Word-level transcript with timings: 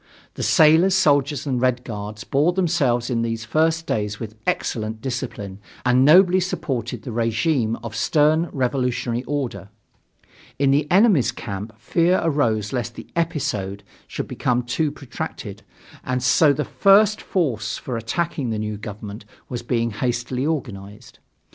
The 0.33 0.41
sailors, 0.41 0.95
soldiers 0.95 1.45
and 1.45 1.57
the 1.59 1.61
Red 1.61 1.83
Guards 1.83 2.23
bore 2.23 2.53
themselves 2.53 3.11
in 3.11 3.21
these 3.21 3.45
first 3.45 3.85
days 3.85 4.19
with 4.19 4.33
excellent 4.47 4.99
discipline 4.99 5.59
and 5.85 6.03
nobly 6.03 6.39
supported 6.39 7.03
the 7.03 7.11
regime 7.11 7.75
of 7.83 7.95
stern 7.95 8.49
revolutionary 8.51 9.23
order. 9.25 9.69
In 10.57 10.71
the 10.71 10.89
enemy's 10.89 11.31
camp 11.31 11.73
fear 11.79 12.19
arose 12.23 12.73
lest 12.73 12.95
the 12.95 13.09
"episode" 13.15 13.83
should 14.07 14.27
become 14.27 14.63
too 14.63 14.91
protracted, 14.91 15.61
and 16.03 16.23
so 16.23 16.51
the 16.51 16.65
first 16.65 17.21
force 17.21 17.77
for 17.77 17.95
attacking 17.95 18.49
the 18.49 18.57
new 18.57 18.77
government 18.77 19.23
was 19.49 19.61
being 19.61 19.91
hastily 19.91 20.47
organized. 20.47 21.19